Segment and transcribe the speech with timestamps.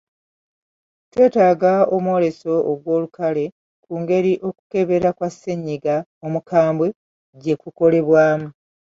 [1.11, 3.45] Twetaaga omwoleso ogw'olukale
[3.83, 6.87] ku ngeri okukebera kwa ssenyiga omukwambwe
[7.41, 8.47] gye kukolebwamu.